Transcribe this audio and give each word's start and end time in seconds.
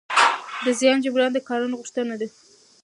د 0.65 0.67
زیان 0.79 0.97
جبران 1.03 1.31
د 1.33 1.37
قانون 1.49 1.71
غوښتنه 1.79 2.15
ده. 2.21 2.27